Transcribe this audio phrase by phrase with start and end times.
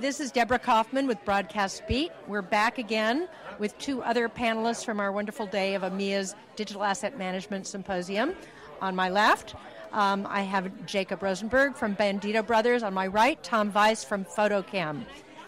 [0.00, 2.10] This is Deborah Kaufman with Broadcast Beat.
[2.26, 3.28] We're back again
[3.60, 8.34] with two other panelists from our wonderful day of AMIA's Digital Asset Management Symposium.
[8.82, 9.54] On my left,
[9.92, 12.82] um, I have Jacob Rosenberg from Bandito Brothers.
[12.82, 15.04] On my right, Tom Weiss from FotoKem.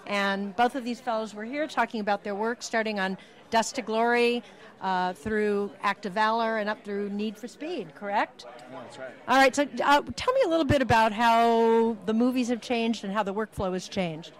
[0.06, 3.18] And both of these fellows were here talking about their work starting on
[3.50, 4.42] Dust to Glory,
[4.80, 8.44] uh, through Act of Valor and up through Need for Speed, correct?
[8.70, 9.10] That's right.
[9.28, 13.04] All right, so uh, tell me a little bit about how the movies have changed
[13.04, 14.32] and how the workflow has changed.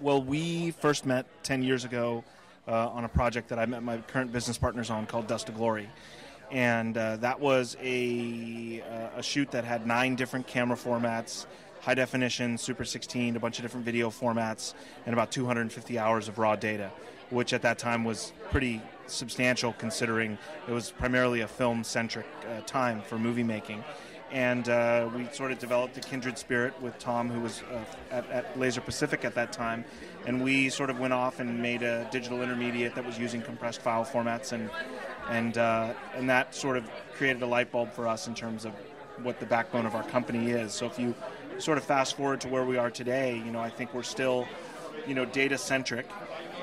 [0.00, 2.24] Well, we first met 10 years ago
[2.68, 5.52] uh, on a project that I met my current business partners on called Dust to
[5.52, 5.88] Glory.
[6.50, 11.46] And uh, that was a, uh, a shoot that had nine different camera formats
[11.82, 16.38] high definition, Super 16, a bunch of different video formats, and about 250 hours of
[16.38, 16.92] raw data,
[17.30, 22.60] which at that time was pretty substantial considering it was primarily a film centric uh,
[22.66, 23.84] time for movie making.
[24.30, 28.30] And uh, we sort of developed a kindred spirit with Tom, who was uh, at,
[28.30, 29.84] at, Laser Pacific at that time.
[30.24, 33.82] And we sort of went off and made a digital intermediate that was using compressed
[33.82, 34.70] file formats, and
[35.28, 38.72] and uh, and that sort of created a light bulb for us in terms of
[39.22, 40.72] what the backbone of our company is.
[40.72, 41.14] So if you
[41.58, 44.46] sort of fast forward to where we are today, you know, I think we're still,
[45.06, 46.06] you know, data centric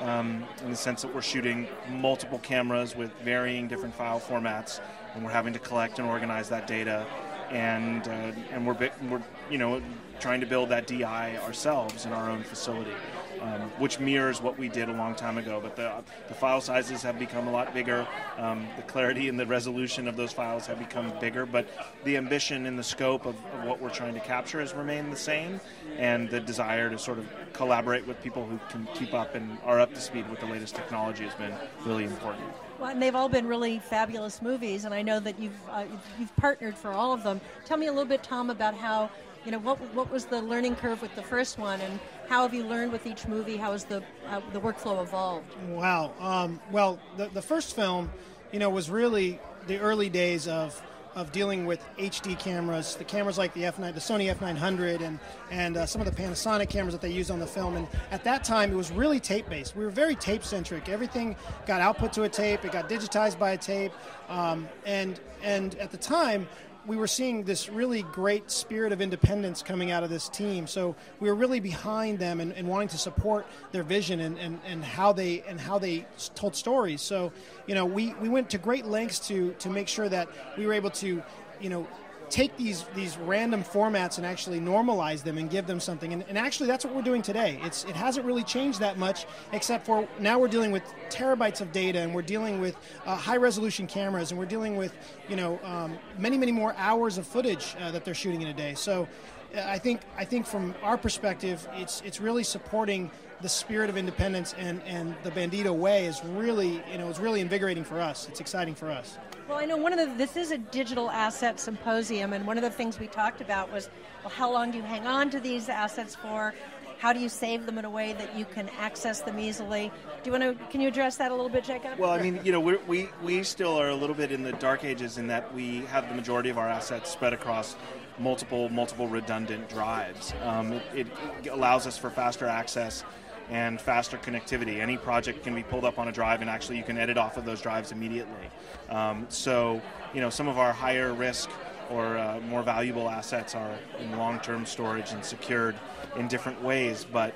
[0.00, 4.80] um, in the sense that we're shooting multiple cameras with varying different file formats,
[5.14, 7.06] and we're having to collect and organize that data,
[7.50, 9.82] and uh, and we're we're you know
[10.18, 12.92] trying to build that DI ourselves in our own facility
[13.40, 15.60] um, which mirrors what we did a long time ago.
[15.62, 15.92] But the,
[16.28, 18.06] the file sizes have become a lot bigger.
[18.36, 21.68] Um, the clarity and the resolution of those files have become bigger, but
[22.04, 25.16] the ambition and the scope of, of, what we're trying to capture has remained the
[25.16, 25.60] same,
[25.96, 29.80] and the desire to sort of collaborate with people who can keep up and are
[29.80, 31.54] up to speed with the latest technology has been
[31.84, 32.44] really important.
[32.80, 35.84] Well, and they've all been really fabulous movies, and I know that you've uh,
[36.18, 37.38] you've partnered for all of them.
[37.66, 39.10] Tell me a little bit, Tom, about how
[39.44, 42.54] you know what what was the learning curve with the first one, and how have
[42.54, 43.58] you learned with each movie?
[43.58, 45.54] How has the uh, the workflow evolved?
[45.68, 46.12] Wow.
[46.18, 48.10] Um, well, the the first film,
[48.50, 50.82] you know, was really the early days of
[51.14, 55.18] of dealing with HD cameras, the cameras like the F9, the Sony F900, and
[55.50, 57.76] and uh, some of the Panasonic cameras that they used on the film.
[57.76, 59.76] And at that time, it was really tape based.
[59.76, 60.88] We were very tape centric.
[60.88, 62.64] Everything got output to a tape.
[62.64, 63.92] It got digitized by a tape.
[64.28, 66.48] Um, and and at the time,
[66.86, 70.66] we were seeing this really great spirit of independence coming out of this team.
[70.66, 74.60] So we were really behind them and, and wanting to support their vision and, and,
[74.66, 77.02] and how they and how they told stories.
[77.02, 77.32] So
[77.66, 80.72] you know we, we went to great lengths to to make sure that we were
[80.72, 81.22] able to
[81.60, 81.86] you know
[82.30, 86.12] take these these random formats and actually normalize them and give them something.
[86.12, 87.60] And, and, actually, that's what we're doing today.
[87.62, 91.72] It's it hasn't really changed that much, except for now we're dealing with terabytes of
[91.72, 94.94] data, and we're dealing with uh, high resolution cameras, and we're dealing with
[95.28, 98.54] you know um, many many more hours of footage uh, that they're shooting in a
[98.54, 98.74] day.
[98.74, 99.08] So.
[99.56, 104.54] I think I think from our perspective, it's it's really supporting the spirit of independence
[104.58, 108.28] and, and the Bandito way is really you know it's really invigorating for us.
[108.28, 109.18] It's exciting for us.
[109.48, 112.62] Well, I know one of the this is a digital asset symposium, and one of
[112.62, 113.90] the things we talked about was,
[114.22, 116.54] well, how long do you hang on to these assets for?
[117.00, 119.90] How do you save them in a way that you can access them easily?
[120.22, 120.66] Do you want to?
[120.66, 121.98] Can you address that a little bit, Jacob?
[121.98, 124.84] Well, I mean, you know, we we still are a little bit in the dark
[124.84, 127.74] ages in that we have the majority of our assets spread across
[128.18, 130.34] multiple multiple redundant drives.
[130.42, 131.06] Um, it,
[131.42, 133.02] it allows us for faster access
[133.48, 134.80] and faster connectivity.
[134.80, 137.38] Any project can be pulled up on a drive, and actually you can edit off
[137.38, 138.50] of those drives immediately.
[138.90, 139.80] Um, so,
[140.12, 141.48] you know, some of our higher risk
[141.90, 145.74] or uh, more valuable assets are in long-term storage and secured
[146.16, 147.34] in different ways, but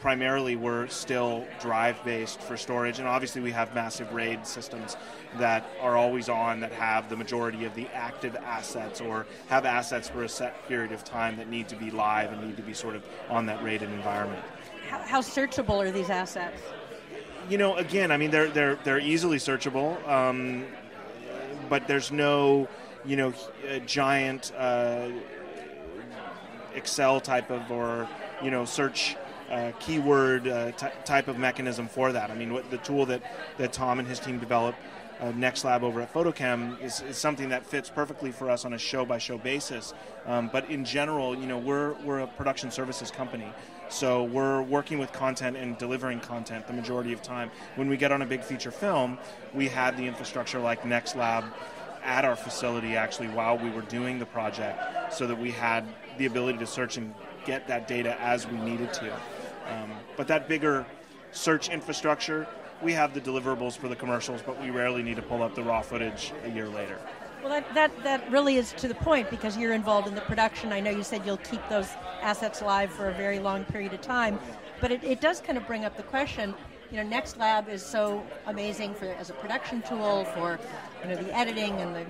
[0.00, 4.96] primarily we're still drive-based for storage, and obviously we have massive RAID systems
[5.38, 10.08] that are always on that have the majority of the active assets or have assets
[10.08, 12.74] for a set period of time that need to be live and need to be
[12.74, 14.44] sort of on that RAID environment
[14.86, 16.60] how, how searchable are these assets?
[17.48, 20.66] You know, again, I mean, they're they're they're easily searchable, um,
[21.68, 22.68] but there's no,
[23.06, 23.32] you know,
[23.66, 25.08] a giant uh,
[26.74, 28.08] Excel type of or
[28.42, 29.16] you know search
[29.50, 32.30] uh, keyword uh, t- type of mechanism for that.
[32.30, 33.22] I mean, what, the tool that,
[33.58, 34.78] that Tom and his team developed,
[35.20, 38.78] uh, NextLab over at FotoKem, is, is, something that fits perfectly for us on a
[38.78, 39.94] show by show basis.
[40.26, 43.52] Um, but in general, you know, we're, we're a production services company.
[43.88, 47.50] So we're working with content and delivering content the majority of time.
[47.76, 49.16] When we get on a big feature film,
[49.54, 51.44] we had the infrastructure like NextLab
[52.06, 55.84] at our facility actually while we were doing the project so that we had
[56.18, 57.12] the ability to search and
[57.44, 59.12] get that data as we needed to.
[59.68, 60.86] Um, but that bigger
[61.32, 62.46] search infrastructure,
[62.80, 65.62] we have the deliverables for the commercials, but we rarely need to pull up the
[65.62, 66.98] raw footage a year later.
[67.42, 70.72] Well, that, that, that really is to the point because you're involved in the production.
[70.72, 71.88] I know you said you'll keep those
[72.20, 74.38] assets live for a very long period of time.
[74.80, 76.54] But it, it does kind of bring up the question.
[76.90, 80.58] You know, NextLab is so amazing for as a production tool for
[81.02, 82.06] you know the editing and the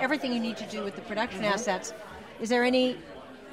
[0.00, 1.54] everything you need to do with the production Mm-hmm.
[1.54, 1.94] assets.
[2.40, 2.96] Is there any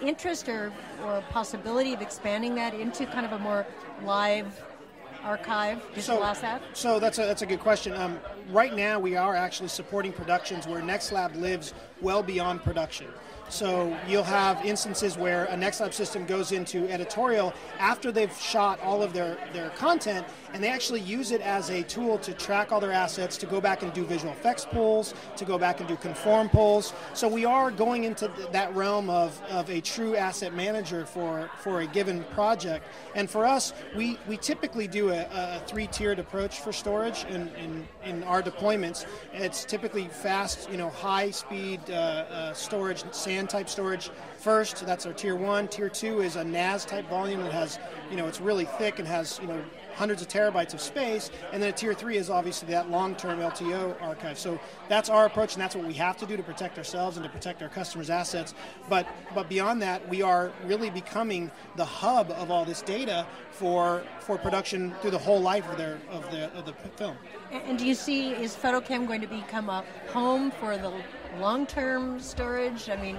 [0.01, 0.71] interest or,
[1.05, 3.65] or possibility of expanding that into kind of a more
[4.03, 4.61] live
[5.23, 6.61] archive digital asset?
[6.73, 7.93] So that's a, that's a good question.
[7.93, 8.19] Um,
[8.49, 13.07] right now, we are actually supporting productions where NextLab lives well beyond production.
[13.49, 19.01] So you'll have instances where a NextLab system goes into editorial after they've shot all
[19.01, 22.79] of their, their content, and they actually use it as a tool to track all
[22.79, 25.95] their assets, to go back and do visual effects pulls, to go back and do
[25.95, 26.93] conform pulls.
[27.13, 31.49] So we are going into th- that realm of, of a true asset manager for,
[31.59, 32.85] for a given project.
[33.15, 37.87] And for us, we, we typically do a, a three-tiered approach for storage in, in,
[38.03, 39.05] in our deployments.
[39.33, 43.03] It's typically fast, you know, high-speed uh, uh, storage,
[43.37, 44.83] SAN-type storage first.
[44.85, 45.67] That's our tier one.
[45.67, 47.77] Tier two is a NAS-type volume that has,
[48.09, 49.63] you know, it's really thick and has, you know,
[49.97, 51.31] hundreds of terabytes of space.
[51.51, 54.37] And then a tier three is obviously that long-term LTO archive.
[54.37, 57.23] So that's our approach, and that's what we have to do to protect ourselves and
[57.23, 58.53] to protect our customers' assets.
[58.89, 64.03] But but beyond that, we are really becoming the hub of all this data for
[64.19, 67.17] for production through the whole life of their of the of the film.
[67.51, 70.93] And do you see is FotoKem going to become a home for the
[71.39, 72.89] long-term storage?
[72.89, 73.17] I mean,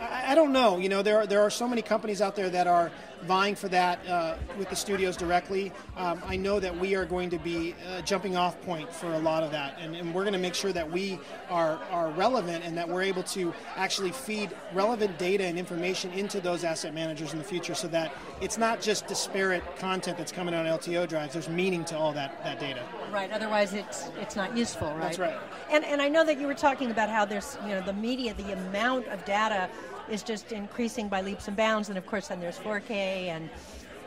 [0.00, 0.78] I, I don't know.
[0.78, 2.90] You know, there are, there are so many companies out there that are
[3.24, 5.72] vying for that uh, with the studios directly.
[5.96, 9.18] Um, I know that we are going to be a jumping off point for a
[9.18, 11.18] lot of that, and, and we're going to make sure that we
[11.50, 16.40] are, are relevant and that we're able to actually feed relevant data and information into
[16.40, 20.54] those asset managers in the future so that it's not just disparate content that's coming
[20.54, 21.32] on LTO drives.
[21.32, 22.82] There's meaning to all that, that data.
[23.12, 23.30] right.
[23.30, 25.00] Otherwise, it's it's not useful, right?
[25.00, 25.38] That's right.
[25.70, 28.34] And and I know that you were talking about how there's you know the media,
[28.34, 29.68] the amount of data
[30.10, 32.90] is just increasing by leaps and bounds, and of course then there's 4K
[33.28, 33.48] and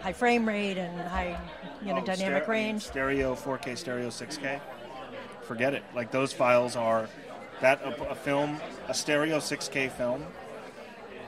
[0.02, 1.40] high frame rate and high
[1.86, 2.82] you know Oh, dynamic ster- range.
[2.84, 4.60] Stereo 4K, stereo 6K.
[5.44, 5.84] Forget it.
[5.96, 7.08] Like those files are
[7.62, 10.26] that a, a film, a stereo 6K film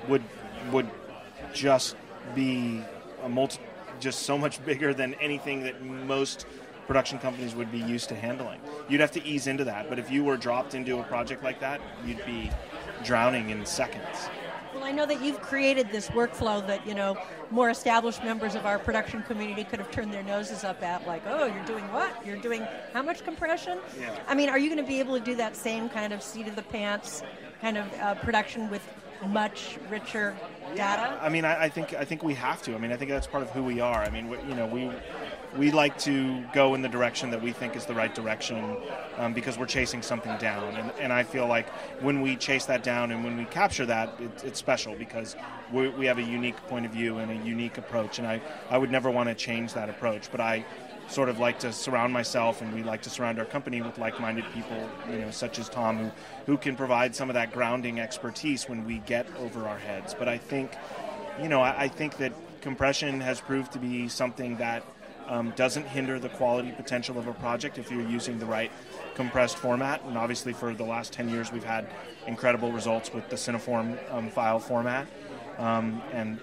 [0.08, 0.24] would
[0.72, 0.90] would
[1.54, 1.96] just
[2.34, 2.82] be
[3.24, 3.60] a multi,
[4.00, 6.46] just so much bigger than anything that most
[6.88, 8.60] production companies would be used to handling.
[8.90, 11.60] You'd have to ease into that, but if you were dropped into a project like
[11.62, 12.52] that, you'd be
[13.06, 14.28] drowning in seconds.
[14.84, 17.18] Well, I know that you've created this workflow that you know
[17.52, 21.22] more established members of our production community could have turned their noses up at, like,
[21.26, 22.14] oh, you're doing what?
[22.26, 23.80] You're doing how much compression?
[23.98, 24.14] Yeah.
[24.28, 26.50] I mean, are you going to be able to do that same kind of seat
[26.50, 27.24] of the pants
[27.62, 28.86] kind of uh, production with
[29.28, 30.36] much richer
[30.76, 31.18] data?
[31.22, 32.76] I mean, I, I think I think we have to.
[32.76, 34.04] I mean, I think that's part of who we are.
[34.04, 34.92] I mean, we, you know, we
[35.58, 38.78] we like to go in the direction that we think is the right direction
[39.18, 41.70] um, because we're chasing something down, and, and I feel like
[42.02, 45.36] when we chase that down and when we capture that, it, it's special because
[45.72, 48.92] we, have a unique point of view and a unique approach, and I I would
[48.92, 50.66] never want to change that approach, but I
[51.08, 54.46] sort of like to surround myself and we like to surround our company with like-minded
[54.54, 56.12] people you know such as tom who,
[56.46, 60.16] who can provide some of that grounding expertise when we get over our heads.
[60.18, 60.72] But i think
[61.42, 64.84] you know i, I think that compression has proved to be something that
[65.28, 68.72] um, doesn't hinder the quality potential of a project if you're using the right
[69.16, 71.88] compressed format and obviously for the last 10 years we've had
[72.28, 75.08] incredible results with the CineForm um, file format
[75.58, 76.40] um, and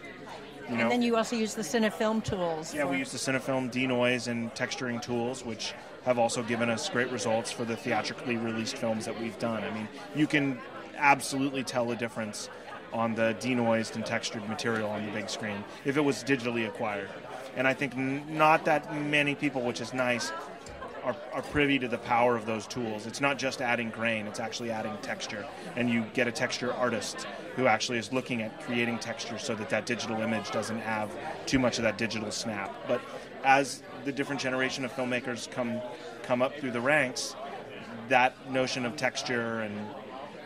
[0.68, 2.72] you know And then you also use the Cinnafilm tools.
[2.72, 7.10] yeah, we use the Cinnafilm denoise and texturing tools, which have also given us great
[7.10, 9.64] results for the theatrically released films that we've done.
[9.64, 10.58] I mean, you can
[10.96, 12.48] absolutely tell a difference
[12.92, 17.08] on the denoised and textured material on the big screen if it was digitally acquired.
[17.56, 20.32] And I think not that many people, which is nice,
[21.04, 23.06] are, are privy to the power of those tools.
[23.06, 25.46] It's not just adding grain, it's actually adding texture.
[25.76, 27.26] And you get a texture artist
[27.56, 31.10] who actually is looking at creating texture so that that digital image doesn't have
[31.46, 32.74] too much of that digital snap.
[32.86, 33.00] But
[33.44, 35.80] as the different generation of filmmakers come
[36.22, 37.34] come up through the ranks,
[38.08, 39.74] that notion of texture and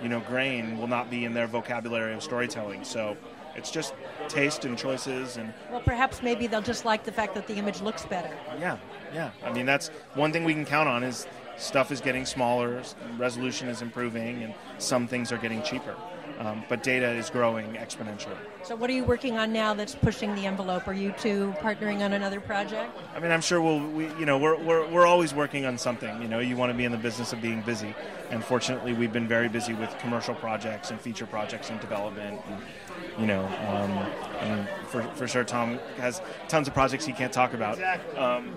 [0.02, 2.84] you know grain will not be in their vocabulary of storytelling.
[2.84, 3.16] So
[3.56, 3.94] it's just
[4.28, 7.80] taste and choices and Well, perhaps maybe they'll just like the fact that the image
[7.80, 8.34] looks better.
[8.58, 8.78] yeah,
[9.12, 9.30] yeah.
[9.44, 12.82] I mean, that's one thing we can count on is stuff is getting smaller,
[13.16, 15.94] resolution is improving, and some things are getting cheaper.
[16.38, 18.37] Um, but data is growing exponentially.
[18.64, 20.88] So, what are you working on now that's pushing the envelope?
[20.88, 22.97] Are you two partnering on another project?
[23.14, 26.21] I mean, I'm sure we'll, we, you know, we're, we're, we're always working on something.
[26.21, 27.95] You know, you want to be in the business of being busy.
[28.31, 32.41] And fortunately, we've been very busy with commercial projects and feature projects and development.
[32.49, 32.62] And,
[33.21, 33.91] you know, um,
[34.41, 37.79] and for, for sure, Tom has tons of projects he can't talk about.
[38.17, 38.57] Um,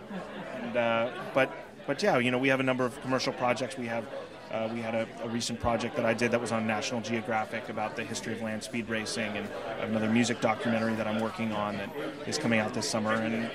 [0.56, 1.52] and, uh, but,
[1.86, 3.78] but yeah, you know, we have a number of commercial projects.
[3.78, 4.06] We have
[4.52, 7.70] uh, we had a, a recent project that I did that was on National Geographic
[7.70, 9.48] about the history of land speed racing, and
[9.82, 11.90] another music documentary that I'm working on that
[12.26, 13.14] is coming out this summer.
[13.14, 13.50] And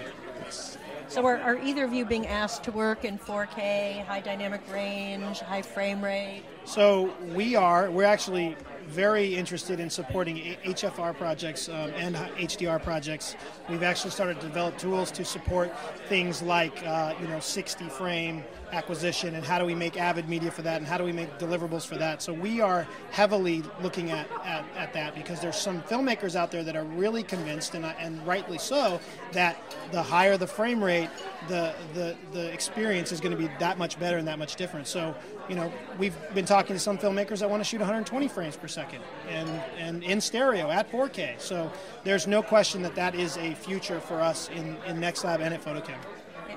[1.08, 5.40] So are, are either of you being asked to work in 4K, high dynamic range,
[5.40, 6.42] high frame rate?
[6.64, 7.90] So we are.
[7.90, 8.56] We're actually
[8.88, 13.36] very interested in supporting HFR projects um, and HDR projects.
[13.68, 15.72] We've actually started to develop tools to support
[16.08, 20.50] things like uh, you know 60 frame acquisition and how do we make avid media
[20.50, 22.22] for that and how do we make deliverables for that.
[22.22, 26.64] So we are heavily looking at, at, at that because there's some filmmakers out there
[26.64, 28.98] that are really convinced and, and rightly so
[29.32, 29.62] that
[29.92, 31.10] the higher the frame rate,
[31.48, 34.86] the, the, the experience is going to be that much better and that much different.
[34.86, 35.14] So
[35.52, 38.66] you know, we've been talking to some filmmakers that want to shoot 120 frames per
[38.66, 41.38] second and, and in stereo at 4K.
[41.38, 41.70] So
[42.04, 45.62] there's no question that that is a future for us in, in NextLab and at
[45.62, 45.98] FotoKem.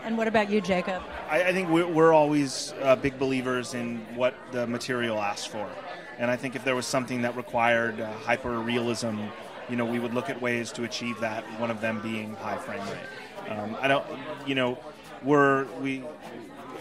[0.05, 1.03] And what about you, Jacob?
[1.29, 5.69] I, I think we're, we're always uh, big believers in what the material asks for.
[6.17, 9.19] And I think if there was something that required uh, hyper realism,
[9.67, 12.57] you know, we would look at ways to achieve that, one of them being high
[12.59, 13.51] frame rate.
[13.51, 14.05] Um, I don't,
[14.47, 14.79] you know,
[15.21, 16.01] we're, we,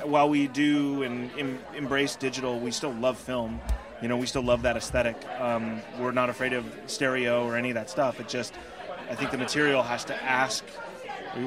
[0.04, 3.60] while we do and em- embrace digital, we still love film.
[4.02, 5.16] You know, we still love that aesthetic.
[5.38, 8.20] Um, we're not afraid of stereo or any of that stuff.
[8.20, 8.54] It just,
[9.10, 10.64] I think the material has to ask.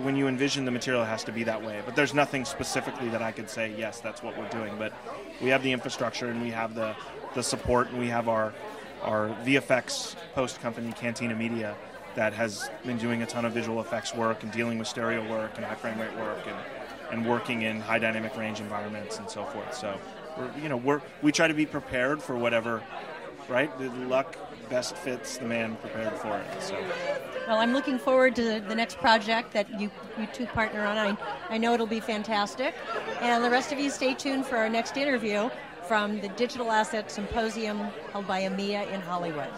[0.04, 1.82] When you envision the material, has to be that way.
[1.86, 3.74] But there's nothing specifically that I could say.
[3.78, 4.76] Yes, that's what we're doing.
[4.78, 4.92] But
[5.42, 6.94] we have the infrastructure and we have the
[7.36, 8.54] the support and we have our
[9.02, 11.76] our VFX post company, Cantina Media,
[12.16, 15.52] that has been doing a ton of visual effects work and dealing with stereo work
[15.56, 16.56] and high frame rate work and
[17.12, 19.74] and working in high dynamic range environments and so forth.
[19.74, 20.00] So,
[20.38, 22.84] we're, you know, we're, we try to be prepared for whatever,
[23.50, 23.76] right?
[23.80, 24.38] The luck
[24.70, 26.62] best fits the man prepared for it.
[26.62, 26.78] So.
[27.48, 30.98] Well, I'm looking forward to the next project that you, you two partner on.
[30.98, 31.18] I,
[31.50, 32.76] I know it'll be fantastic.
[33.22, 35.50] And the rest of you stay tuned for our next interview
[35.88, 37.80] from the Digital Asset Symposium
[38.12, 39.50] held by AMIA in Hollywood.